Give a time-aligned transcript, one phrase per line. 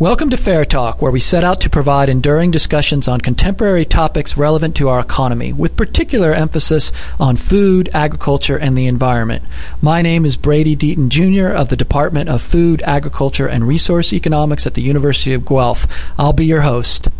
[0.00, 4.34] Welcome to FARE Talk, where we set out to provide enduring discussions on contemporary topics
[4.34, 9.44] relevant to our economy, with particular emphasis on food, agriculture, and the environment.
[9.82, 11.54] My name is Brady Deaton Jr.
[11.54, 15.86] of the Department of Food, Agriculture, and Resource Economics at the University of Guelph.
[16.18, 17.10] I'll be your host.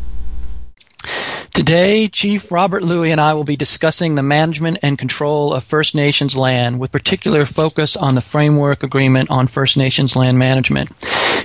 [1.52, 5.94] Today, Chief Robert Louie and I will be discussing the management and control of First
[5.94, 10.88] Nations land, with particular focus on the Framework Agreement on First Nations Land Management.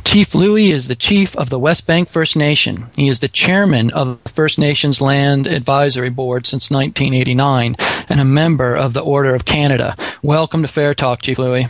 [0.05, 2.87] Chief Louie is the chief of the Westbank First Nation.
[2.95, 7.75] He is the chairman of the First Nations Land Advisory Board since 1989
[8.07, 9.95] and a member of the Order of Canada.
[10.21, 11.67] Welcome to FARE Talk, Chief Louie.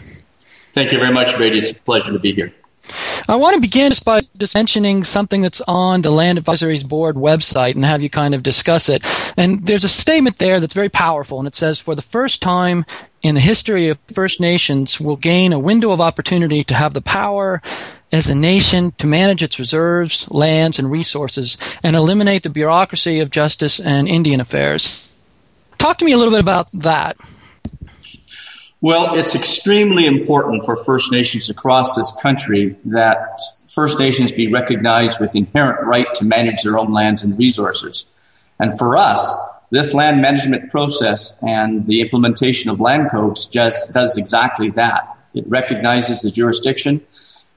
[0.73, 1.57] Thank you very much, Brady.
[1.57, 2.53] It's a pleasure to be here.
[3.27, 7.15] I want to begin just by just mentioning something that's on the Land Advisories Board
[7.15, 9.03] website and have you kind of discuss it.
[9.37, 12.85] And there's a statement there that's very powerful, and it says, For the first time
[13.23, 17.01] in the history of First Nations, we'll gain a window of opportunity to have the
[17.01, 17.63] power
[18.15, 23.29] as a nation to manage its reserves, lands, and resources and eliminate the bureaucracy of
[23.29, 25.11] justice and Indian affairs.
[25.77, 27.17] Talk to me a little bit about that.
[28.79, 35.19] Well, it's extremely important for First Nations across this country that First Nations be recognized
[35.19, 38.05] with inherent right to manage their own lands and resources.
[38.59, 39.29] And for us,
[39.71, 45.17] this land management process and the implementation of land codes just does exactly that.
[45.33, 47.01] It recognizes the jurisdiction.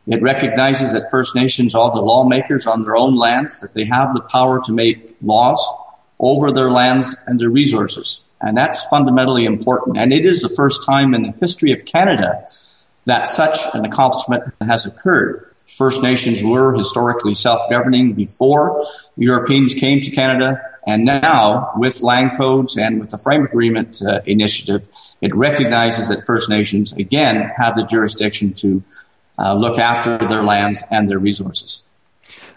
[0.09, 4.15] It recognizes that First Nations are the lawmakers on their own lands, that they have
[4.15, 5.65] the power to make laws
[6.19, 8.28] over their lands and their resources.
[8.41, 9.98] And that's fundamentally important.
[9.98, 12.47] And it is the first time in the history of Canada
[13.05, 15.55] that such an accomplishment has occurred.
[15.67, 20.62] First Nations were historically self-governing before Europeans came to Canada.
[20.87, 24.89] And now, with land codes and with the frame agreement uh, initiative,
[25.20, 28.83] it recognizes that First Nations, again, have the jurisdiction to
[29.39, 31.89] uh, look after their lands and their resources.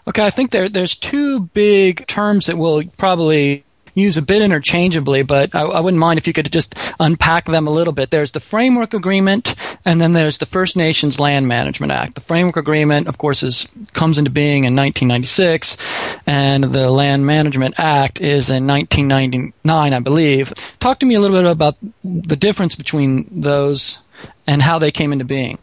[0.06, 5.22] Okay, I think there, there's two big terms that we'll probably use a bit interchangeably,
[5.22, 8.10] but I, I, wouldn't mind if you could just unpack them a little bit.
[8.10, 9.54] There's the Framework Agreement,
[9.84, 12.14] and then there's the First Nations Land Management Act.
[12.14, 15.76] The Framework Agreement, of course, is comes into being in 1996,
[16.26, 20.52] and the Land Management Act is in 1999, I believe.
[20.78, 24.00] Talk to me a little bit about the difference between those
[24.46, 25.58] and how they came into being.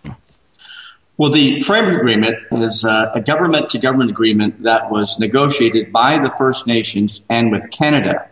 [1.20, 6.18] Well, the framework agreement is uh, a government to government agreement that was negotiated by
[6.18, 8.30] the First Nations and with Canada.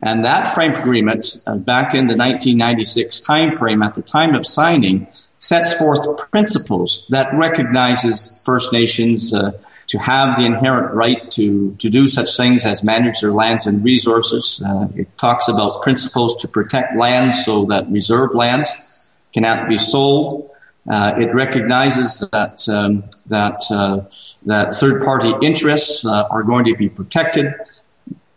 [0.00, 5.08] And that framework agreement, uh, back in the 1996 timeframe, at the time of signing,
[5.38, 11.90] sets forth principles that recognizes First Nations uh, to have the inherent right to, to
[11.90, 14.62] do such things as manage their lands and resources.
[14.64, 20.47] Uh, it talks about principles to protect lands so that reserve lands cannot be sold.
[20.88, 24.00] Uh, it recognizes that um, that uh,
[24.46, 27.52] that third party interests uh, are going to be protected,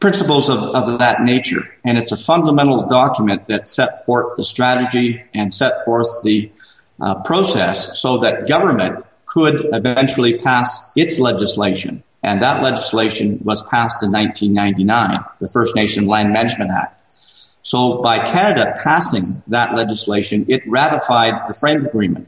[0.02, 5.24] principles of, of that nature, and it's a fundamental document that set forth the strategy
[5.34, 6.52] and set forth the
[7.00, 12.04] uh, process so that government could eventually pass its legislation.
[12.22, 16.98] And that legislation was passed in 1999, the First Nation Land Management Act.
[17.64, 22.28] So by Canada passing that legislation, it ratified the frame agreement.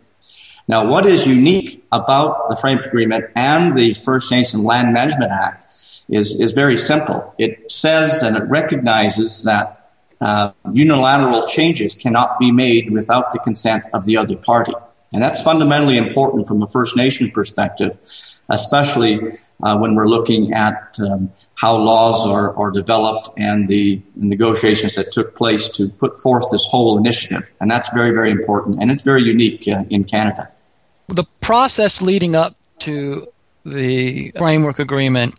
[0.67, 5.65] Now, what is unique about the Framework Agreement and the First Nation Land Management Act
[6.09, 7.33] is, is very simple.
[7.37, 9.91] It says and it recognizes that
[10.21, 14.73] uh, unilateral changes cannot be made without the consent of the other party.
[15.11, 17.99] And that's fundamentally important from a First Nation perspective,
[18.49, 19.19] especially
[19.61, 25.11] uh, when we're looking at um, how laws are, are developed and the negotiations that
[25.11, 27.47] took place to put forth this whole initiative.
[27.59, 28.81] And that's very, very important.
[28.81, 30.52] And it's very unique uh, in Canada
[31.07, 33.27] the process leading up to
[33.65, 35.35] the framework agreement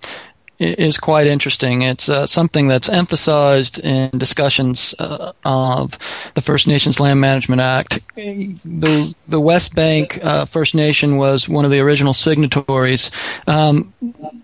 [0.59, 1.83] is quite interesting.
[1.83, 5.99] It's uh, something that's emphasized in discussions uh, of
[6.35, 8.01] the First Nations Land Management Act.
[8.15, 13.11] The, the Westbank uh, First Nation was one of the original signatories.
[13.47, 13.93] Um,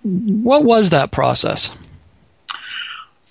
[0.03, 1.75] what was that process?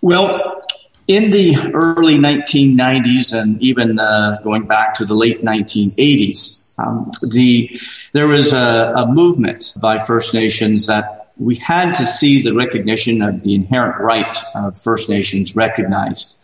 [0.01, 0.63] Well,
[1.07, 7.79] in the early 1990s and even uh, going back to the late 1980s, um, the
[8.13, 13.21] there was a, a movement by First Nations that we had to see the recognition
[13.21, 16.35] of the inherent right of First Nations recognized.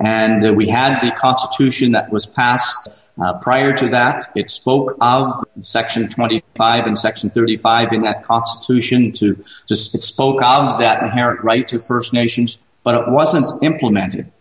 [0.00, 4.32] And uh, we had the Constitution that was passed uh, prior to that.
[4.34, 9.36] It spoke of Section 25 and Section 35 in that Constitution to
[9.66, 14.32] just, it spoke of that inherent right to First Nations, but it wasn't implemented.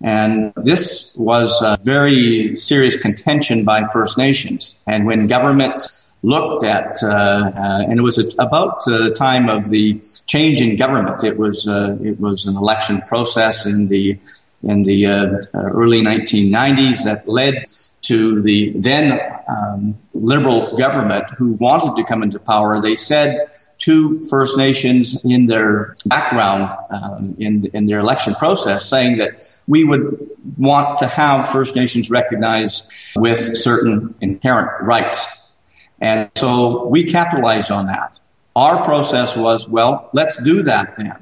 [0.00, 4.76] And this was a very serious contention by First Nations.
[4.86, 5.82] And when government
[6.22, 11.22] looked at, uh, uh, and it was about the time of the change in government.
[11.22, 14.18] It was uh, it was an election process in the
[14.62, 17.64] in the uh, early 1990s that led
[18.02, 22.80] to the then um, liberal government who wanted to come into power.
[22.80, 23.48] They said
[23.78, 29.84] to First Nations in their background um, in in their election process, saying that we
[29.84, 35.54] would want to have First Nations recognized with certain inherent rights,
[36.00, 38.18] and so we capitalized on that.
[38.56, 41.14] Our process was, well, let's do that then.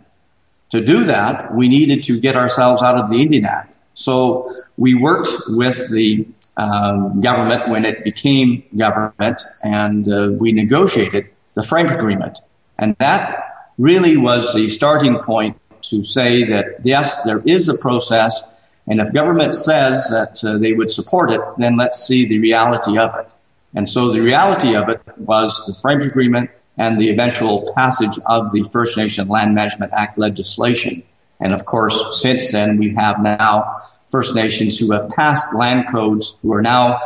[0.71, 3.77] To do that, we needed to get ourselves out of the Indian Act.
[3.93, 6.27] So we worked with the
[6.57, 12.39] um, government when it became government, and uh, we negotiated the frame agreement.
[12.79, 18.43] And that really was the starting point to say that yes, there is a process,
[18.87, 22.99] and if government says that uh, they would support it, then let's see the reality
[22.99, 23.35] of it.
[23.75, 28.53] And so the reality of it was the frame agreement and the eventual passage of
[28.53, 31.03] the First Nation Land Management Act legislation.
[31.41, 33.71] And of course, since then, we have now
[34.09, 37.01] First Nations who have passed land codes who are now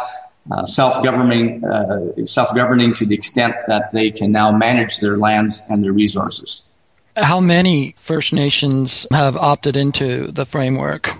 [0.50, 5.82] uh, self-governing, uh, self-governing to the extent that they can now manage their lands and
[5.82, 6.74] their resources.
[7.16, 11.14] How many First Nations have opted into the framework?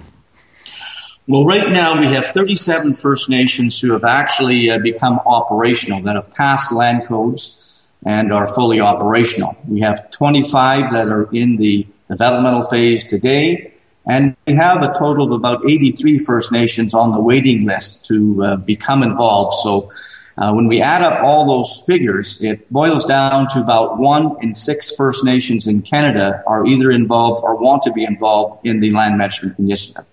[1.27, 6.17] Well, right now we have 37 First Nations who have actually uh, become operational, that
[6.17, 9.57] have passed land codes and are fully operational.
[9.69, 13.70] We have 25 that are in the developmental phase today,
[14.07, 18.45] and we have a total of about 83 First Nations on the waiting list to
[18.45, 19.55] uh, become involved.
[19.63, 19.91] So
[20.39, 24.55] uh, when we add up all those figures, it boils down to about one in
[24.55, 28.91] six First Nations in Canada are either involved or want to be involved in the
[28.91, 30.05] land management initiative.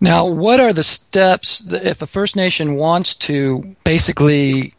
[0.00, 4.74] Now, what are the steps if a First Nation wants to basically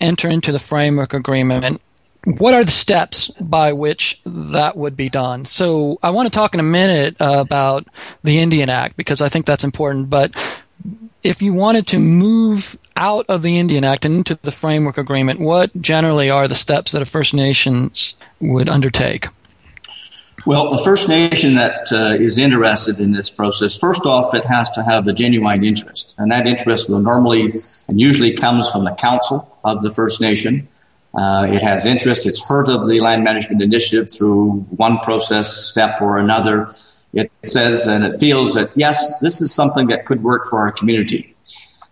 [0.00, 1.80] enter into the framework agreement
[2.24, 5.44] what are the steps by which that would be done?
[5.44, 7.86] So I want to talk in a minute about
[8.22, 10.10] the Indian Act because I think that's important.
[10.10, 10.34] But
[11.22, 15.40] if you wanted to move out of the Indian Act and into the framework agreement,
[15.40, 19.26] what generally are the steps that a First Nations would undertake?
[20.46, 24.70] Well, the First Nation that uh, is interested in this process, first off, it has
[24.72, 26.14] to have a genuine interest.
[26.18, 30.68] And that interest will normally and usually comes from the council of the First Nation.
[31.16, 32.26] Uh, it has interest.
[32.26, 36.68] It's heard of the land management initiative through one process step or another.
[37.12, 40.72] It says and it feels that yes, this is something that could work for our
[40.72, 41.34] community.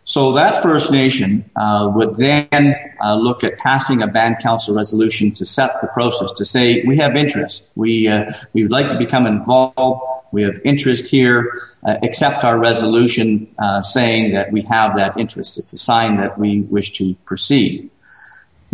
[0.04, 5.30] So that First Nation uh, would then uh, look at passing a band council resolution
[5.32, 8.98] to set the process to say we have interest, we uh, we would like to
[8.98, 10.02] become involved,
[10.32, 11.52] we have interest here,
[11.86, 15.56] uh, accept our resolution uh, saying that we have that interest.
[15.56, 17.88] It's a sign that we wish to proceed.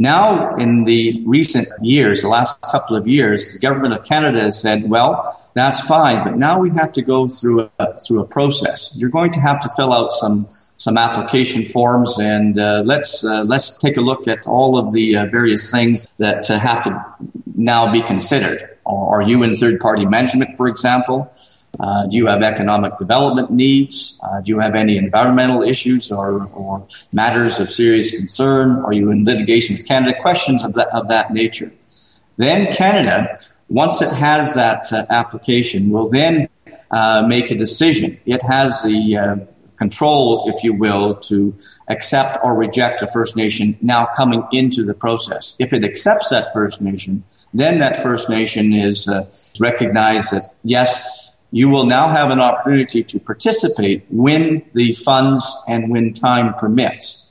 [0.00, 4.60] Now, in the recent years, the last couple of years, the government of Canada has
[4.60, 8.94] said, well, that's fine, but now we have to go through a, through a process.
[8.96, 10.46] You're going to have to fill out some,
[10.76, 15.16] some application forms and uh, let's, uh, let's take a look at all of the
[15.16, 17.04] uh, various things that uh, have to
[17.56, 18.78] now be considered.
[18.86, 21.30] Are you in third party management, for example?
[21.78, 24.20] Uh, do you have economic development needs?
[24.24, 28.82] Uh, do you have any environmental issues or, or, matters of serious concern?
[28.84, 30.18] Are you in litigation with Canada?
[30.20, 31.70] Questions of that, of that nature.
[32.36, 33.36] Then Canada,
[33.68, 36.48] once it has that uh, application, will then
[36.90, 38.18] uh, make a decision.
[38.24, 39.36] It has the uh,
[39.76, 41.56] control, if you will, to
[41.88, 45.54] accept or reject a First Nation now coming into the process.
[45.58, 47.22] If it accepts that First Nation,
[47.54, 49.26] then that First Nation is uh,
[49.60, 55.90] recognized that yes, you will now have an opportunity to participate when the funds and
[55.90, 57.30] when time permits.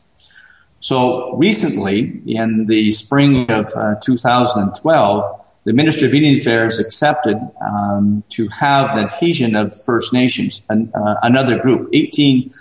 [0.79, 8.23] So recently, in the spring of uh, 2012, the Ministry of Indian Affairs accepted um,
[8.29, 12.51] to have an adhesion of First Nations, an, uh, another group, 18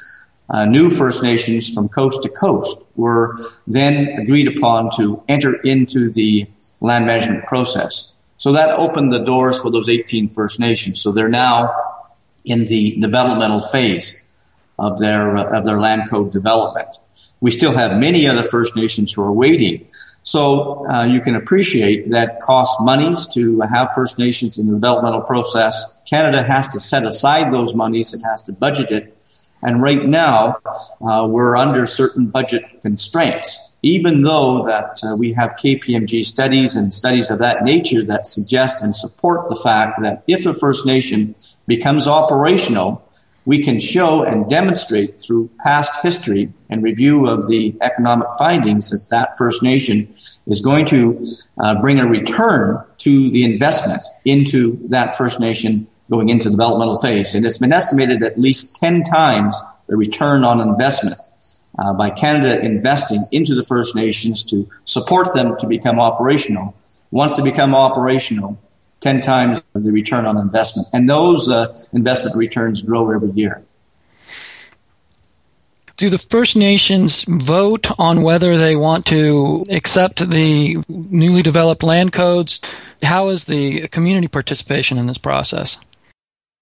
[0.49, 6.11] uh, new First Nations from coast to coast were then agreed upon to enter into
[6.11, 6.47] the
[6.81, 8.16] land management process.
[8.37, 11.01] So that opened the doors for those 18 First Nations.
[11.01, 11.75] So they're now
[12.45, 14.23] in the developmental phase
[14.79, 16.97] of their uh, of their land code development.
[17.41, 19.89] We still have many other First Nations who are waiting.
[20.23, 25.21] So uh, you can appreciate that costs monies to have First Nations in the developmental
[25.21, 26.03] process.
[26.09, 28.15] Canada has to set aside those monies.
[28.15, 29.17] It has to budget it.
[29.67, 30.59] And right now,
[31.01, 33.77] uh, we're under certain budget constraints.
[33.83, 38.83] Even though that uh, we have KPMG studies and studies of that nature that suggest
[38.83, 41.35] and support the fact that if a First Nation
[41.67, 43.03] becomes operational,
[43.45, 49.09] we can show and demonstrate through past history and review of the economic findings that
[49.11, 50.15] that First Nation
[50.47, 51.27] is going to
[51.59, 56.99] uh, bring a return to the investment into that First Nation going into the developmental
[56.99, 57.35] phase.
[57.35, 61.17] And it's been estimated at least 10 times the return on investment
[61.79, 66.75] uh, by Canada investing into the First Nations to support them to become operational.
[67.11, 68.59] Once they become operational,
[69.01, 70.89] 10 times the return on investment.
[70.93, 73.63] And those uh, investment returns grow every year.
[75.97, 82.13] Do the First Nations vote on whether they want to accept the newly developed land
[82.13, 82.61] codes?
[83.03, 85.79] How is the community participation in this process?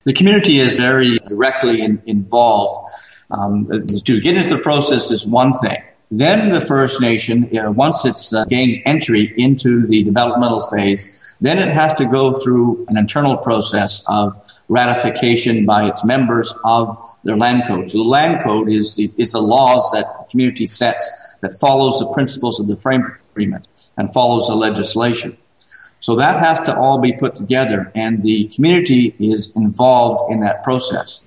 [0.04, 2.92] The community is very directly in, involved.
[3.30, 5.82] Um, to get into the process is one thing.
[6.10, 11.34] Then the First Nation, you know, once it's uh, gained entry into the developmental phase,
[11.40, 16.98] then it has to go through an internal process of ratification by its members of
[17.24, 17.90] their land code.
[17.90, 22.12] So the land code is, is the laws that the community sets that follows the
[22.12, 25.36] principles of the frame agreement and follows the legislation.
[26.04, 30.62] So that has to all be put together and the community is involved in that
[30.62, 31.24] process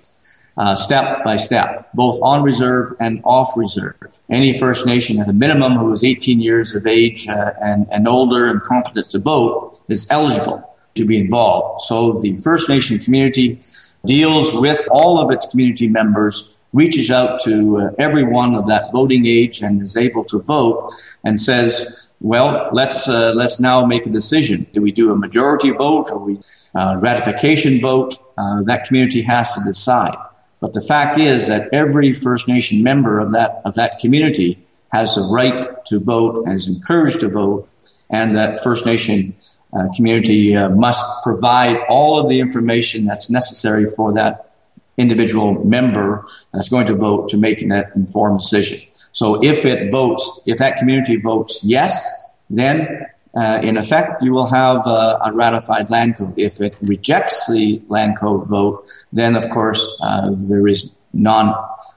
[0.56, 3.96] uh, step by step, both on reserve and off reserve.
[4.30, 8.08] Any First Nation at a minimum who is 18 years of age uh, and, and
[8.08, 11.82] older and competent to vote is eligible to be involved.
[11.82, 13.60] So the First Nation community
[14.06, 19.26] deals with all of its community members, reaches out to uh, everyone of that voting
[19.26, 20.94] age and is able to vote
[21.24, 24.68] and says, well, let's uh, let's now make a decision.
[24.72, 26.40] Do we do a majority vote or we
[26.74, 28.16] uh, ratification vote?
[28.38, 30.18] Uh, that community has to decide.
[30.60, 35.16] But the fact is that every First Nation member of that, of that community has
[35.16, 37.70] the right to vote and is encouraged to vote
[38.10, 39.36] and that First Nation
[39.74, 44.56] uh, community uh, must provide all of the information that's necessary for that
[44.98, 48.80] individual member that's going to vote to make that informed decision.
[49.18, 52.06] So if it votes, if that community votes yes,
[52.52, 56.36] then uh, in effect, you will have a, a, ratified land code.
[56.38, 61.56] If it rejects the land code vote, then of course uh, there is non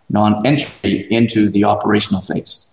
[0.09, 2.71] non entry into the operational phase.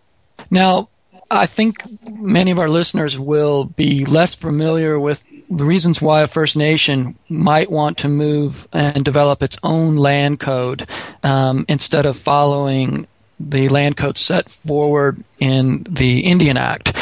[0.50, 0.88] Now,
[1.30, 6.28] I think many of our listeners will be less familiar with the reasons why a
[6.28, 10.88] First Nation might want to move and develop its own land code
[11.24, 13.08] um, instead of following
[13.40, 16.98] the land code set forward in the Indian Act.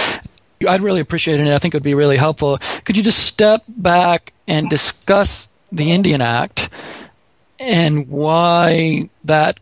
[0.68, 1.48] I'd really appreciate it.
[1.48, 2.58] I think it would be really helpful.
[2.86, 6.70] Could you just step back and discuss the Indian Act
[7.60, 9.60] and why that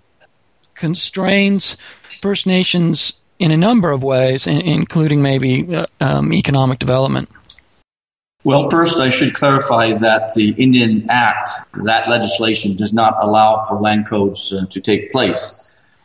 [0.75, 1.75] constrains
[2.21, 7.29] First Nations in a number of ways, including maybe uh, um, economic development?
[8.43, 11.49] Well, first, I should clarify that the Indian Act,
[11.85, 15.62] that legislation, does not allow for land codes uh, to take place.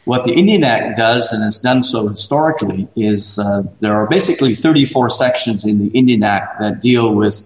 [0.09, 4.55] What the Indian Act does, and has done so historically, is uh, there are basically
[4.55, 7.37] 34 sections in the Indian Act that deal with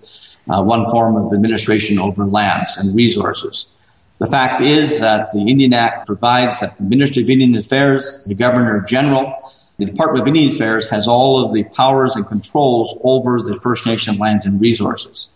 [0.48, 3.72] uh, one form of administration over lands and resources.
[4.18, 8.34] The fact is that the Indian Act provides that the Ministry of Indian Affairs, the
[8.36, 9.34] Governor General,
[9.78, 13.88] the Department of Indian Affairs has all of the powers and controls over the First
[13.88, 15.30] Nation lands and resources.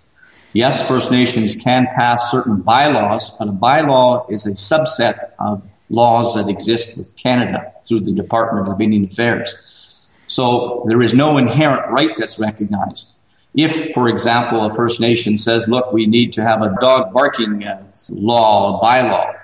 [0.53, 6.35] Yes, First Nations can pass certain bylaws, but a bylaw is a subset of laws
[6.35, 10.15] that exist with Canada through the Department of Indian Affairs.
[10.27, 13.09] So there is no inherent right that's recognized.
[13.55, 17.65] If, for example, a First Nation says, look, we need to have a dog barking
[17.65, 19.35] uh, law, a bylaw,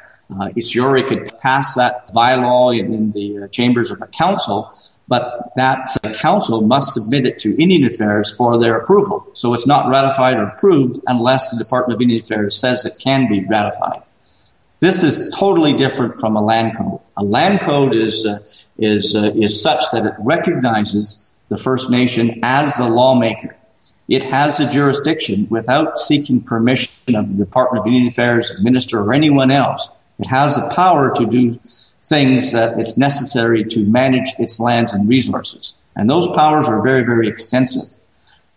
[0.40, 4.72] uh, Isiori could pass that bylaw in, in the uh, chambers of the council,
[5.08, 9.26] but that uh, council must submit it to Indian Affairs for their approval.
[9.34, 13.28] So it's not ratified or approved unless the Department of Indian Affairs says it can
[13.28, 14.02] be ratified.
[14.82, 16.98] This is totally different from a land code.
[17.16, 18.40] A land code is uh,
[18.78, 23.56] is uh, is such that it recognizes the First Nation as the lawmaker.
[24.08, 29.14] It has a jurisdiction without seeking permission of the Department of Indian Affairs, minister, or
[29.14, 29.88] anyone else.
[30.18, 31.52] It has the power to do
[32.02, 35.76] things that it's necessary to manage its lands and resources.
[35.94, 37.88] And those powers are very, very extensive.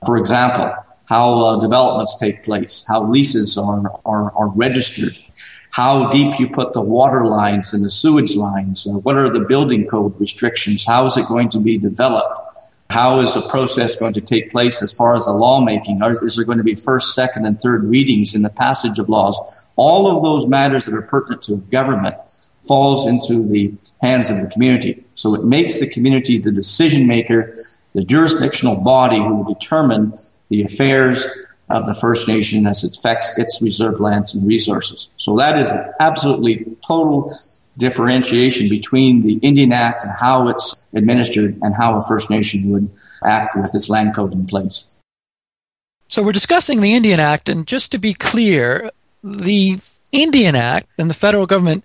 [0.03, 0.74] For example,
[1.05, 5.15] how uh, developments take place, how leases are, are, are registered,
[5.75, 9.41] how deep you put the water lines and the sewage lines, uh, what are the
[9.41, 12.39] building code restrictions, how is it going to be developed,
[12.89, 16.46] how is the process going to take place as far as the lawmaking, is there
[16.46, 20.24] going to be first, second, and third readings in the passage of laws, all of
[20.24, 22.15] those matters that are pertinent to government
[22.65, 25.03] falls into the hands of the community.
[25.15, 27.53] So it makes the community the decision maker,
[27.91, 30.17] the jurisdictional body who will determine
[30.48, 31.27] the affairs
[31.69, 35.10] of the First Nation as it affects its reserve lands and resources.
[35.17, 37.31] So that is absolutely total
[37.77, 42.89] differentiation between the Indian Act and how it's administered and how a First Nation would
[43.24, 44.98] act with its land code in place.
[46.07, 48.91] So we're discussing the Indian Act, and just to be clear,
[49.24, 49.79] the
[50.12, 51.84] Indian Act and the federal government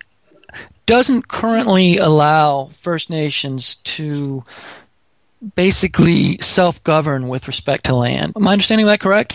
[0.87, 4.45] doesn't currently allow First Nations to
[5.55, 8.35] basically self govern with respect to land.
[8.37, 9.35] Am I understanding that correct?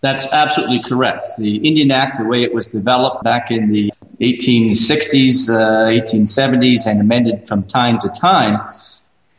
[0.00, 1.30] That's absolutely correct.
[1.38, 7.00] The Indian Act, the way it was developed back in the 1860s, uh, 1870s, and
[7.00, 8.60] amended from time to time,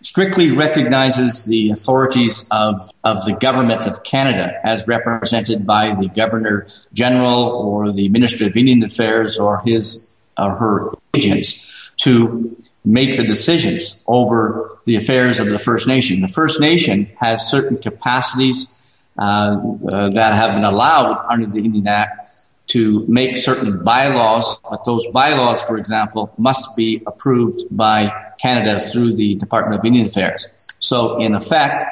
[0.02, 6.68] strictly recognizes the authorities of, of the government of Canada as represented by the Governor
[6.94, 13.26] General or the Minister of Indian Affairs or his or her agents to make the
[13.26, 16.22] decisions over the affairs of the First Nation.
[16.22, 18.79] The First Nation has certain capacities uh, uh,
[19.20, 19.58] Uh,
[19.92, 25.06] uh, that have been allowed under the Indian Act to make certain bylaws, but those
[25.08, 28.10] bylaws, for example, must be approved by
[28.40, 30.48] Canada through the Department of Indian Affairs.
[30.80, 31.84] So in effect,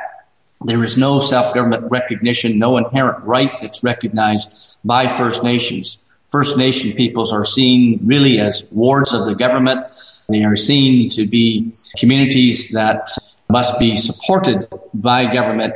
[0.62, 6.00] there is no self-government recognition, no inherent right that's recognized by First Nations.
[6.30, 9.80] First Nation peoples are seen really as wards of the government.
[10.30, 13.10] They are seen to be communities that
[13.50, 15.74] must be supported by government,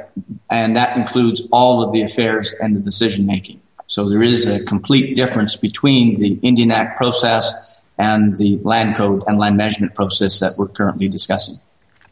[0.49, 3.61] and that includes all of the affairs and the decision making.
[3.87, 9.23] So there is a complete difference between the Indian Act process and the land code
[9.27, 11.55] and land management process that we're currently discussing.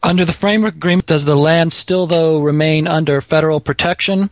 [0.02, 4.30] Under the framework agreement, does the land still, though, remain under federal protection?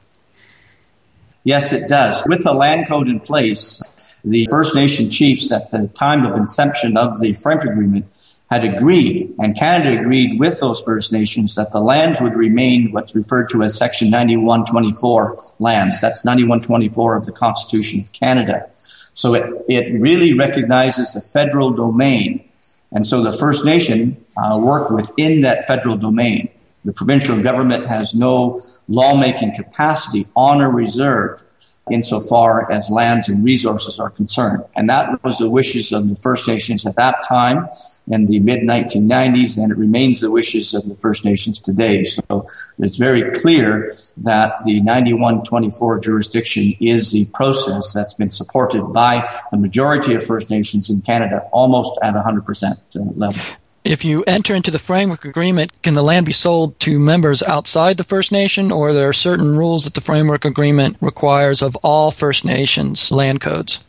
[1.44, 2.22] Yes, it does.
[2.26, 3.82] With the land code in place,
[4.24, 8.06] the First Nation chiefs at the time of inception of the framework agreement
[8.50, 13.14] had agreed, and Canada agreed with those First Nations that the lands would remain what's
[13.14, 16.00] referred to as Section 9124 lands.
[16.00, 18.70] That's 9124 of the Constitution of Canada.
[18.74, 22.48] So it, it really recognizes the federal domain.
[22.90, 26.48] And so the First Nation uh, work within that federal domain.
[26.86, 31.42] The provincial government has no lawmaking capacity on a reserve
[31.90, 34.64] insofar as lands and resources are concerned.
[34.76, 37.68] And that was the wishes of the First Nations at that time
[38.10, 42.04] in the mid 1990s, and it remains the wishes of the First Nations today.
[42.04, 42.46] So
[42.78, 49.58] it's very clear that the 9124 jurisdiction is the process that's been supported by the
[49.58, 53.42] majority of First Nations in Canada, almost at 100% uh, level.
[53.84, 57.96] If you enter into the framework agreement, can the land be sold to members outside
[57.96, 62.10] the First Nation, or there are certain rules that the framework agreement requires of all
[62.10, 63.82] First Nations land codes?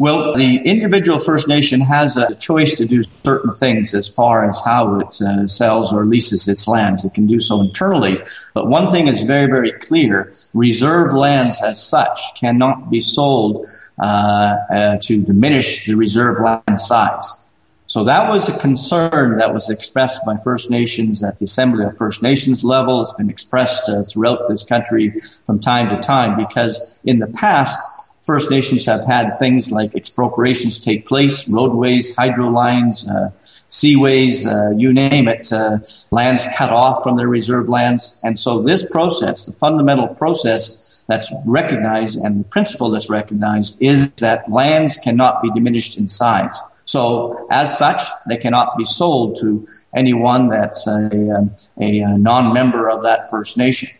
[0.00, 4.60] Well, the individual First Nation has a choice to do certain things as far as
[4.64, 7.04] how it uh, sells or leases its lands.
[7.04, 8.22] It can do so internally.
[8.54, 10.32] But one thing is very, very clear.
[10.54, 13.66] Reserve lands as such cannot be sold
[13.98, 17.37] uh, uh, to diminish the reserve land size.
[17.88, 21.96] So that was a concern that was expressed by First Nations at the Assembly of
[21.96, 23.00] First Nations level.
[23.00, 27.78] It's been expressed uh, throughout this country from time to time because in the past,
[28.22, 33.30] First Nations have had things like expropriations take place, roadways, hydro lines, uh,
[33.70, 35.78] seaways, uh, you name it, uh,
[36.10, 38.20] lands cut off from their reserve lands.
[38.22, 44.10] And so this process, the fundamental process that's recognized and the principle that's recognized is
[44.20, 46.60] that lands cannot be diminished in size.
[46.88, 52.88] So as such, they cannot be sold to anyone that's a, um, a, a non-member
[52.88, 53.90] of that First Nation.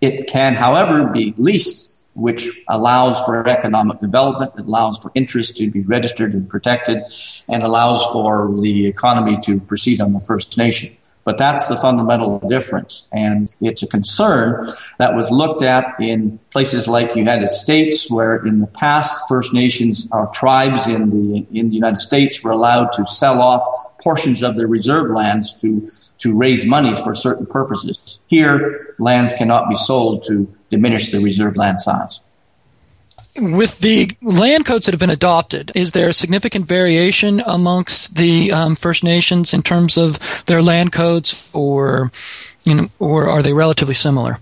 [0.00, 5.70] It can, however, be leased which allows for economic development, it allows for interest to
[5.70, 7.04] be registered and protected,
[7.48, 10.97] and allows for the economy to proceed on the First Nation.
[11.28, 13.06] But that's the fundamental difference.
[13.12, 18.36] And it's a concern that was looked at in places like the United States, where
[18.46, 22.92] in the past First Nations or tribes in the, in the United States were allowed
[22.92, 23.62] to sell off
[24.00, 28.20] portions of their reserve lands to, to raise money for certain purposes.
[28.28, 32.22] Here, lands cannot be sold to diminish the reserve land size.
[33.40, 38.74] With the land codes that have been adopted, is there significant variation amongst the um,
[38.74, 42.10] First Nations in terms of their land codes, or
[42.64, 44.40] you know, or are they relatively similar?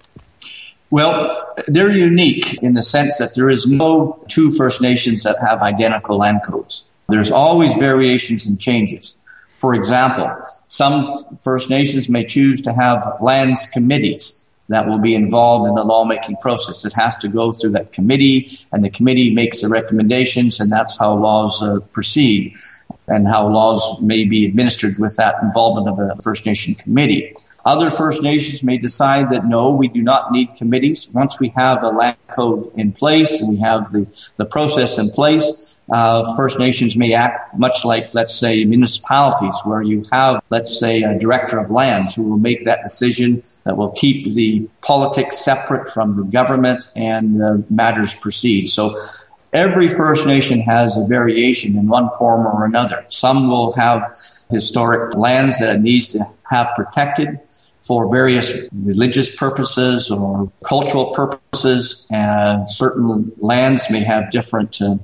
[0.90, 5.60] Well, they're unique in the sense that there is no two First Nations that have
[5.60, 6.88] identical land codes.
[7.08, 9.18] There's always variations and changes.
[9.58, 10.30] For example,
[10.68, 15.84] some First Nations may choose to have lands committees that will be involved in the
[15.84, 16.84] lawmaking process.
[16.84, 20.98] It has to go through that committee, and the committee makes the recommendations, and that's
[20.98, 22.56] how laws uh, proceed
[23.08, 27.32] and how laws may be administered with that involvement of a First Nation committee.
[27.64, 31.10] Other First Nations may decide that no, we do not need committees.
[31.12, 35.10] Once we have a land code in place and we have the, the process in
[35.10, 40.78] place, uh, First Nations may act much like, let's say, municipalities, where you have, let's
[40.78, 45.38] say, a director of lands who will make that decision that will keep the politics
[45.38, 48.66] separate from the government and uh, matters proceed.
[48.66, 48.96] So
[49.52, 53.04] every First Nation has a variation in one form or another.
[53.08, 54.18] Some will have
[54.50, 57.40] historic lands that it needs to have protected
[57.80, 64.96] for various religious purposes or cultural purposes, and certain lands may have different uh,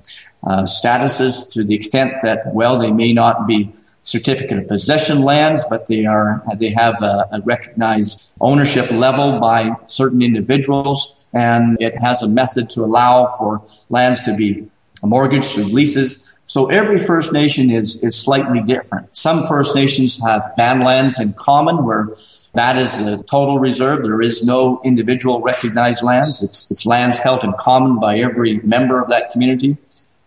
[0.44, 5.64] uh, statuses to the extent that, well, they may not be certificate of possession lands,
[5.68, 11.94] but they are they have a, a, recognized ownership level by certain individuals, and it
[12.00, 14.68] has a method to allow for lands to be
[15.04, 16.28] mortgaged through leases.
[16.48, 19.16] So every First Nation is is slightly different.
[19.16, 22.08] Some First Nations have band lands in common, where
[22.54, 24.02] that is a total reserve.
[24.02, 26.42] There is no individual recognized lands.
[26.42, 29.78] It's it's lands held in common by every member of that community.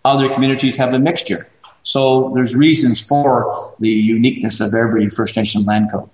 [0.06, 1.50] Other communities have a mixture.
[1.84, 6.10] So there's reasons for the uniqueness of every First Nation land code.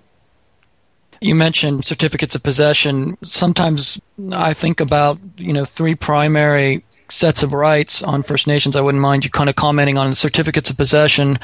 [1.20, 3.16] You mentioned certificates of possession.
[3.22, 4.00] Sometimes
[4.32, 8.74] I think about, you know, three primary sets of rights on First Nations.
[8.74, 11.38] I wouldn't mind you kind of commenting on certificates of possession,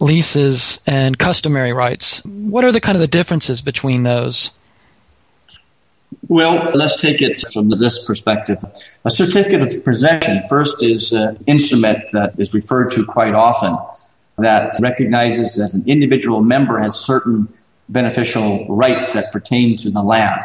[0.00, 2.22] leases, and customary rights.
[2.24, 4.50] What are the kind of the differences between those?
[6.28, 8.58] Well, let's take it from this perspective.
[9.04, 13.76] A certificate of possession first is an instrument that is referred to quite often
[14.38, 17.48] that recognizes that an individual member has certain
[17.88, 20.40] beneficial rights that pertain to the land.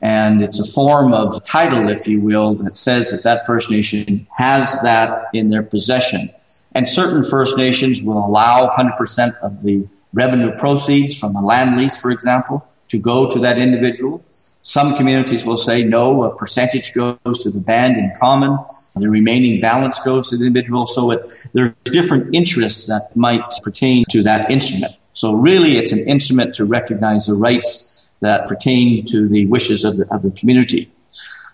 [0.00, 4.26] And it's a form of title, if you will, that says that that First Nation
[4.36, 6.28] has that in their possession.
[6.74, 11.96] And certain First Nations will allow 100% of the revenue proceeds from a land lease,
[11.96, 14.22] for example, to go to that individual.
[14.66, 18.58] Some communities will say no, a percentage goes to the band in common.
[18.96, 20.86] The remaining balance goes to the individual.
[20.86, 24.94] So it, there's different interests that might pertain to that instrument.
[25.12, 29.98] So really it's an instrument to recognize the rights that pertain to the wishes of
[29.98, 30.90] the, of the community.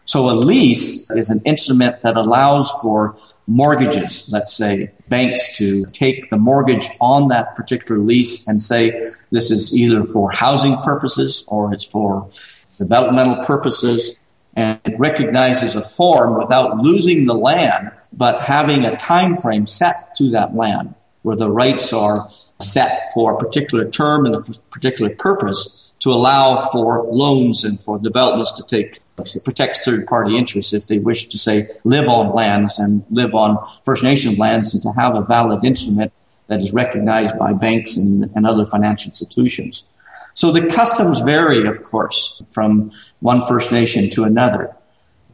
[0.05, 3.17] So a lease is an instrument that allows for
[3.49, 9.51] mortgages, let's say banks to take the mortgage on that particular lease and say this
[9.51, 12.31] is either for housing purposes or it's for
[12.81, 14.19] developmental purposes,
[14.55, 20.17] and it recognizes a form without losing the land, but having a time frame set
[20.17, 24.41] to that land where the rights are set for a particular term and a
[24.71, 29.37] particular purpose to allow for loans and for developments to take place.
[29.37, 33.35] It protects third party interests if they wish to say live on lands and live
[33.35, 36.13] on First Nation lands and to have a valid instrument
[36.47, 39.87] that is recognized by banks and, and other financial institutions.
[40.35, 42.91] So the customs vary, of course, from
[43.21, 44.75] one First Nation to another.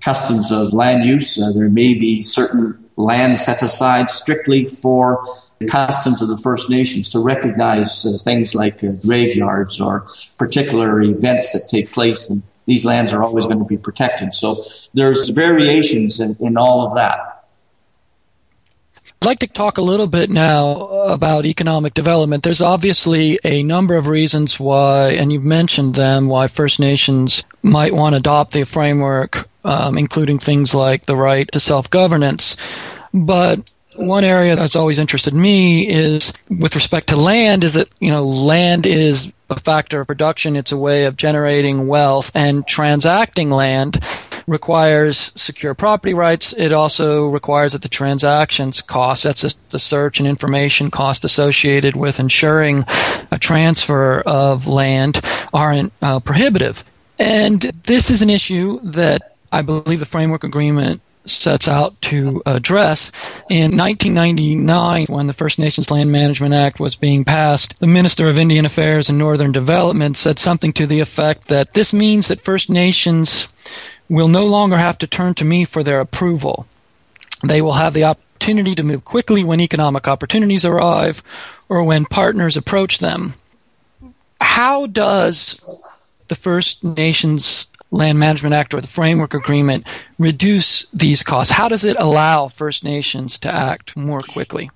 [0.00, 5.24] Customs of land use, uh, there may be certain land set aside strictly for
[5.58, 10.06] the customs of the First Nations to recognize uh, things like uh, graveyards or
[10.38, 14.34] particular events that take place and these lands are always going to be protected.
[14.34, 17.35] So there's variations in, in all of that.
[19.26, 22.44] Like to talk a little bit now about economic development.
[22.44, 27.92] There's obviously a number of reasons why, and you've mentioned them, why First Nations might
[27.92, 32.56] want to adopt the framework, um, including things like the right to self governance.
[33.12, 38.12] But one area that's always interested me is with respect to land is that, you
[38.12, 40.54] know, land is a factor of production.
[40.54, 44.00] It's a way of generating wealth and transacting land
[44.46, 46.52] requires secure property rights.
[46.52, 52.20] It also requires that the transactions cost, that's the search and information cost associated with
[52.20, 52.84] ensuring
[53.30, 55.20] a transfer of land
[55.52, 56.84] aren't uh, prohibitive.
[57.18, 63.10] And this is an issue that I believe the framework agreement sets out to address.
[63.50, 68.38] In 1999, when the First Nations Land Management Act was being passed, the Minister of
[68.38, 72.70] Indian Affairs and Northern Development said something to the effect that this means that First
[72.70, 73.48] Nations
[74.08, 76.66] will no longer have to turn to me for their approval.
[77.42, 81.22] They will have the opportunity to move quickly when economic opportunities arrive
[81.68, 83.34] or when partners approach them.
[84.40, 85.60] How does
[86.28, 89.86] the First Nations Land Management Act or the Framework Agreement
[90.18, 91.52] reduce these costs?
[91.52, 94.70] How does it allow First Nations to act more quickly?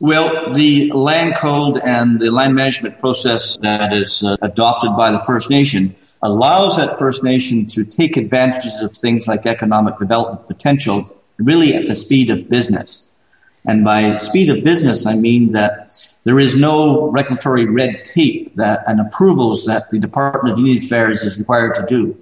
[0.00, 5.18] Well, the land code and the land management process that is uh, adopted by the
[5.20, 11.16] First Nation allows that First Nation to take advantages of things like economic development potential
[11.38, 13.08] really at the speed of business.
[13.64, 18.84] And by speed of business, I mean that There is no regulatory red tape that
[18.86, 22.16] and approvals that the Department of Indian Affairs is required to do.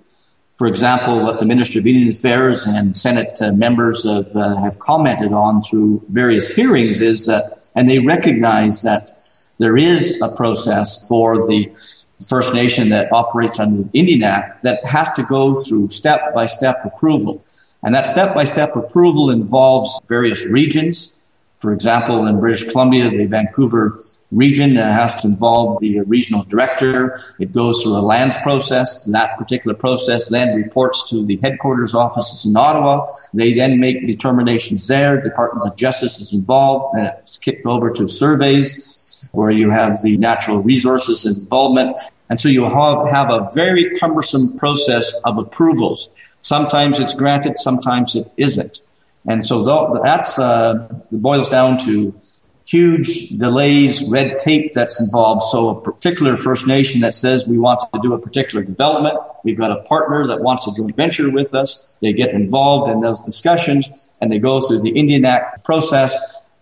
[0.56, 4.78] For example, what the Minister of Indian Affairs and Senate uh, members have, uh, have
[4.78, 9.12] commented on through various hearings is that, and they recognize that
[9.58, 11.70] there is a process for the
[12.26, 16.46] First Nation that operates under the Indian Act that has to go through step by
[16.46, 17.44] step approval.
[17.82, 21.14] And that step by step approval involves various regions.
[21.56, 27.18] For example, in British Columbia, the Vancouver region has to involve the regional director.
[27.38, 29.04] It goes through a lands process.
[29.04, 33.06] That particular process then reports to the headquarters offices in Ottawa.
[33.32, 35.20] They then make determinations there.
[35.20, 38.97] Department of Justice is involved and it's kicked over to surveys
[39.38, 41.96] where you have the natural resources involvement.
[42.28, 46.10] And so you have, have a very cumbersome process of approvals.
[46.40, 48.82] Sometimes it's granted, sometimes it isn't.
[49.26, 49.54] And so
[50.02, 52.18] that's, uh, boils down to
[52.64, 55.42] huge delays, red tape that's involved.
[55.42, 59.56] So a particular First Nation that says we want to do a particular development, we've
[59.56, 61.96] got a partner that wants to do a joint venture with us.
[62.02, 63.88] They get involved in those discussions
[64.20, 66.12] and they go through the Indian Act process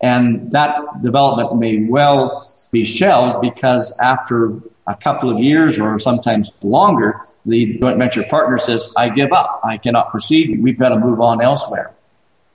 [0.01, 6.51] and that development may well be shelved because after a couple of years or sometimes
[6.63, 9.61] longer, the joint venture partner says, I give up.
[9.65, 10.63] I cannot proceed.
[10.63, 11.93] We've got to move on elsewhere.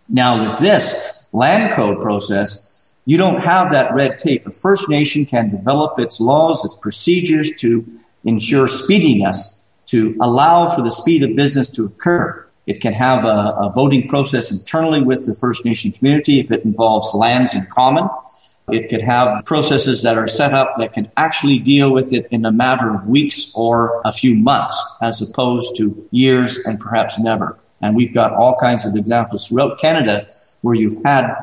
[0.08, 4.48] Now with this land code process, you don't have that red tape.
[4.48, 7.86] A First Nation can develop its laws, its procedures to
[8.24, 12.48] ensure speediness, to allow for the speed of business to occur.
[12.68, 16.64] It can have a, a voting process internally with the First Nation community if it
[16.64, 18.08] involves lands in common.
[18.72, 22.46] It could have processes that are set up that can actually deal with it in
[22.46, 27.60] a matter of weeks or a few months as opposed to years and perhaps never.
[27.82, 30.28] And we've got all kinds of examples throughout Canada
[30.62, 31.34] where you've had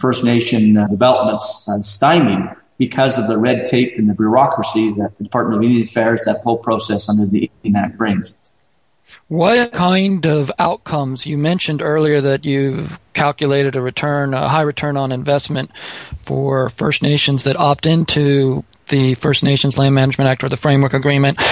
[0.00, 5.58] First Nation developments stymied because of the red tape and the bureaucracy that the Department
[5.58, 8.36] of Indian Affairs, that whole process under the Indian Act brings.
[9.28, 11.26] What kind of outcomes?
[11.26, 15.76] You mentioned earlier that you've calculated a return, a high return on investment
[16.22, 20.94] for First Nations that opt into the First Nations Land Management Act or the Framework
[20.94, 21.42] Agreement.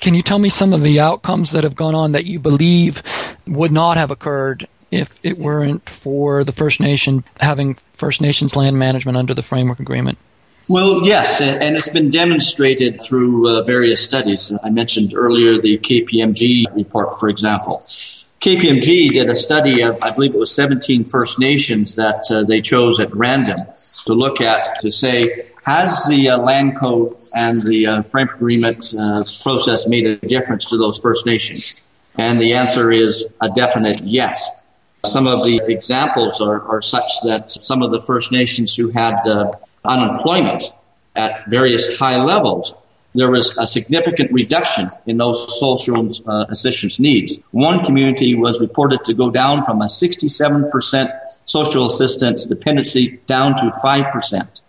[0.00, 3.02] Can you tell me some of the outcomes that have gone on that you believe
[3.46, 8.78] would not have occurred if it weren't for the First Nation having First Nations land
[8.78, 10.16] management under the framework agreement?
[10.70, 14.56] Well, yes, and it's been demonstrated through uh, various studies.
[14.62, 17.78] I mentioned earlier the KPMG report, for example.
[18.40, 22.60] KPMG did a study of, I believe it was 17 First Nations that uh, they
[22.60, 23.56] chose at random
[24.04, 28.94] to look at to say, has the uh, land code and the uh, framework agreement
[28.98, 31.82] uh, process made a difference to those First Nations?
[32.16, 34.62] And the answer is a definite yes.
[35.04, 39.14] Some of the examples are, are such that some of the First Nations who had
[39.26, 39.52] uh,
[39.84, 40.64] unemployment
[41.16, 42.80] at various high levels,
[43.14, 47.40] there was a significant reduction in those social uh, assistance needs.
[47.50, 53.72] One community was reported to go down from a 67% social assistance dependency down to
[53.82, 54.62] 5%.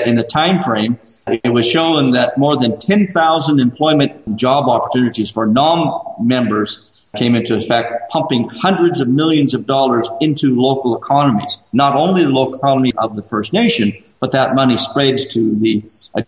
[0.00, 5.46] In the time frame, it was shown that more than 10,000 employment job opportunities for
[5.46, 11.68] non-members came into effect, pumping hundreds of millions of dollars into local economies.
[11.72, 15.82] Not only the local economy of the First Nation, but that money spreads to the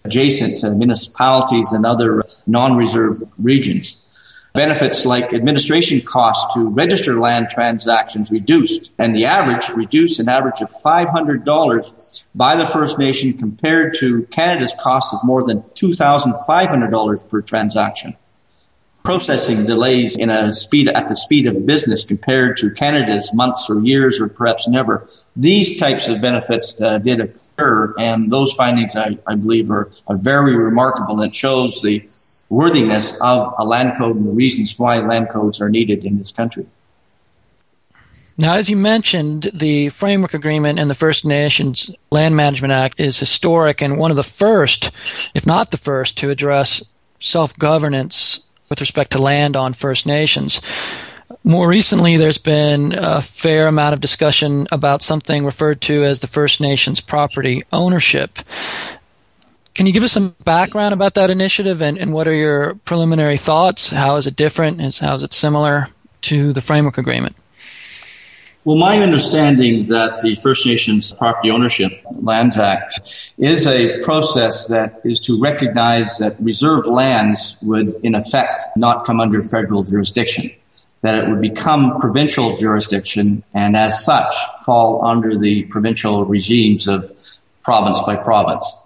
[0.04, 3.98] adjacent municipalities and other non-reserve regions.
[4.54, 10.60] Benefits like administration costs to register land transactions reduced, and the average reduced an average
[10.60, 17.40] of $500 by the First Nation compared to Canada's cost of more than $2,500 per
[17.40, 18.16] transaction
[19.04, 23.80] processing delays in a speed at the speed of business compared to Canada's months or
[23.82, 25.06] years or perhaps never.
[25.34, 30.56] These types of benefits uh, did and those findings, I, I believe, are, are very
[30.56, 31.20] remarkable.
[31.20, 32.08] And it shows the
[32.48, 36.30] worthiness of a land code and the reasons why land codes are needed in this
[36.30, 36.66] country.
[38.38, 43.18] Now, as you mentioned, the Framework Agreement and the First Nations Land Management Act is
[43.18, 44.90] historic and one of the first,
[45.34, 46.82] if not the first, to address
[47.18, 50.60] self governance with respect to land on First Nations.
[51.44, 56.28] More recently, there's been a fair amount of discussion about something referred to as the
[56.28, 58.38] First Nations property ownership.
[59.74, 63.38] Can you give us some background about that initiative and, and what are your preliminary
[63.38, 63.90] thoughts?
[63.90, 64.80] How is it different?
[64.98, 65.88] How is it similar
[66.22, 67.34] to the framework agreement?
[68.64, 75.00] Well, my understanding that the First Nations Property Ownership Lands Act is a process that
[75.04, 80.52] is to recognize that reserve lands would, in effect, not come under federal jurisdiction,
[81.02, 84.34] that it would become provincial jurisdiction and as such
[84.64, 87.12] fall under the provincial regimes of
[87.62, 88.84] province by province.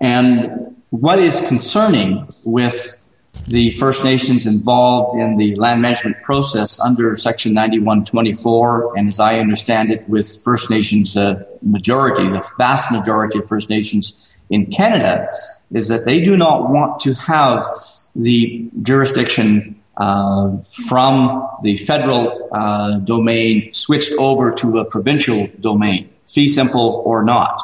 [0.00, 3.02] And what is concerning with
[3.46, 9.38] the First Nations involved in the land management process under Section 9124, and as I
[9.38, 15.28] understand it, with First Nations uh, majority, the vast majority of First Nations in Canada,
[15.70, 17.66] is that they do not want to have
[18.14, 20.56] the jurisdiction uh,
[20.86, 27.60] from the federal uh, domain switched over to a provincial domain, fee simple or not.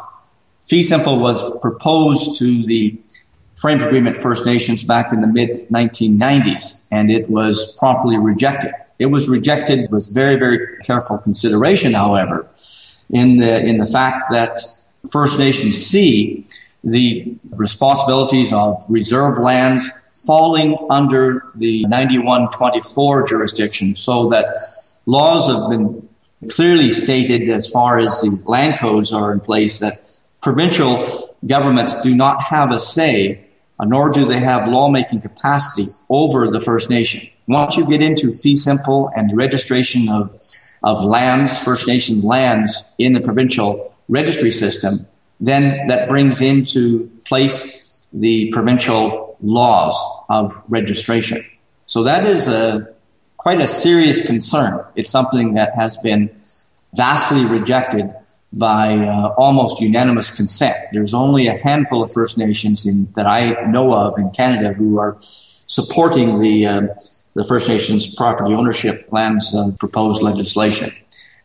[0.65, 2.99] Fee simple was proposed to the
[3.55, 8.73] Framework Agreement First Nations back in the mid 1990s, and it was promptly rejected.
[8.99, 12.49] It was rejected with very, very careful consideration, however,
[13.11, 14.59] in the in the fact that
[15.13, 16.47] First Nations see
[16.83, 24.63] the responsibilities of reserve lands falling under the 9124 jurisdiction so that
[25.07, 26.09] laws have been
[26.51, 32.15] clearly stated as far as the land codes are in place that provincial governments do
[32.15, 33.45] not have a say
[33.79, 37.29] uh, nor do they have lawmaking capacity over the First Nation.
[37.49, 40.41] Once you get into fee simple and the registration of,
[40.83, 45.07] of lands, First Nation lands in the provincial registry system,
[45.41, 49.97] then that brings into place the provincial laws
[50.29, 51.45] of registration.
[51.87, 52.95] So that is a
[53.37, 54.85] quite a serious concern.
[54.97, 56.31] It's something that has been
[56.95, 58.13] vastly rejected
[58.53, 60.77] by uh, almost unanimous consent.
[60.93, 64.99] There's only a handful of First Nations in, that I know of in Canada who
[64.99, 66.81] are supporting the uh,
[67.35, 70.91] the First Nations property ownership plans uh, proposed legislation,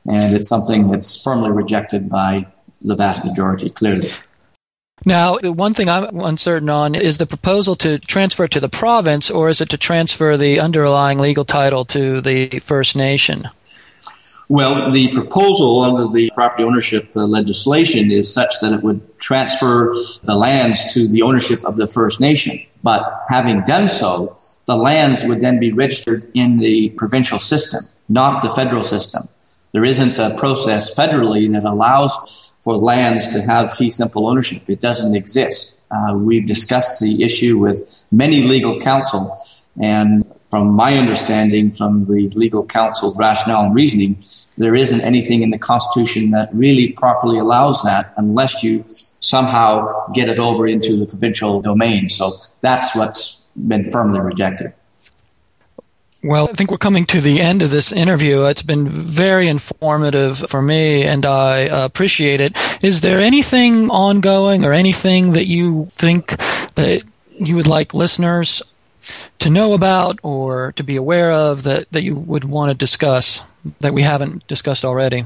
[0.06, 2.46] and it's something that's firmly rejected by
[2.82, 3.72] the vast majority.
[3.72, 4.10] Clearly.
[5.06, 9.50] Now, one thing I'm uncertain on is the proposal to transfer to the province, or
[9.50, 13.48] is it to transfer the underlying legal title to the First Nation?
[14.50, 19.94] Well, the proposal under the property ownership uh, legislation is such that it would transfer
[20.24, 22.60] the lands to the ownership of the First Nation.
[22.82, 28.42] But having done so, the lands would then be registered in the provincial system, not
[28.42, 29.30] the federal system.
[29.72, 34.64] There isn't a process federally that allows for lands to have fee simple ownership.
[34.68, 35.84] It doesn't exist.
[35.92, 39.38] Uh, we've discussed the issue with many legal counsel
[39.80, 44.22] and from my understanding from the legal counsel's rationale and reasoning,
[44.58, 48.84] there isn't anything in the Constitution that really properly allows that unless you
[49.20, 52.10] somehow get it over into the provincial domain.
[52.10, 54.74] So that's what's been firmly rejected.
[56.22, 58.44] Well, I think we're coming to the end of this interview.
[58.44, 62.58] It's been very informative for me, and I appreciate it.
[62.84, 66.36] Is there anything ongoing or anything that you think
[66.76, 67.04] that
[67.40, 68.62] you would like listeners
[69.40, 73.42] to know about or to be aware of that, that you would want to discuss
[73.80, 75.26] that we haven't discussed already?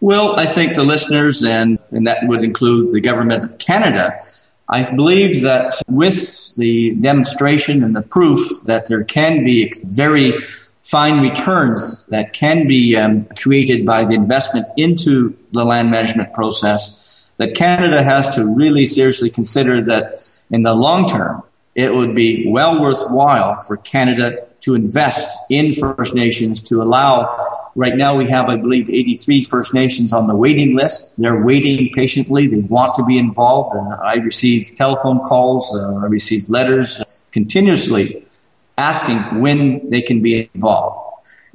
[0.00, 4.20] Well, I think the listeners, and, and that would include the government of Canada,
[4.68, 10.38] I believe that with the demonstration and the proof that there can be very
[10.82, 17.32] fine returns that can be um, created by the investment into the land management process,
[17.38, 21.42] that Canada has to really seriously consider that in the long term,
[21.76, 27.38] it would be well worthwhile for Canada to invest in First Nations to allow,
[27.74, 31.12] right now we have, I believe, 83 First Nations on the waiting list.
[31.18, 32.46] They're waiting patiently.
[32.46, 33.76] They want to be involved.
[33.76, 35.70] Uh, I receive telephone calls.
[35.76, 38.24] Uh, I receive letters continuously
[38.78, 41.05] asking when they can be involved.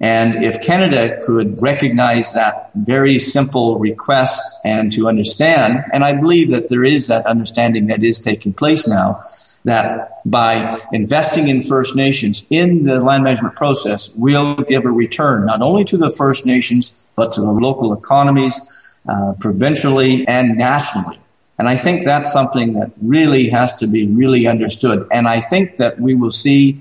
[0.01, 6.49] And if Canada could recognize that very simple request and to understand, and I believe
[6.49, 9.21] that there is that understanding that is taking place now,
[9.63, 15.45] that by investing in First Nations in the land management process, we'll give a return
[15.45, 21.19] not only to the First Nations, but to the local economies, uh, provincially and nationally.
[21.59, 25.07] And I think that's something that really has to be really understood.
[25.11, 26.79] And I think that we will see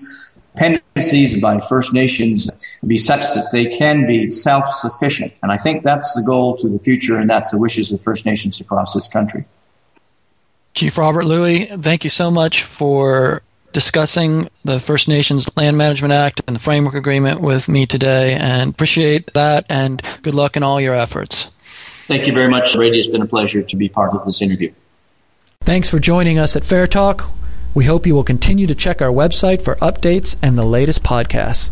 [0.55, 2.51] dependencies by First Nations
[2.87, 5.33] be such that they can be self-sufficient.
[5.43, 8.27] And I think that's the goal to the future, and that's the wishes of First
[8.27, 9.45] Nations across this country.
[10.75, 16.43] Chief Robert Louie, thank you so much for discussing the First Nations Land Management Act
[16.47, 20.81] and the Framework Agreement with me today, and appreciate that, and good luck in all
[20.81, 21.53] your efforts.
[22.07, 22.99] Thank you very much, Brady.
[22.99, 24.73] It's been a pleasure to be part of this interview.
[25.61, 27.31] Thanks for joining us at FARE Talk.
[27.73, 31.71] We hope you will continue to check our website for updates and the latest podcasts.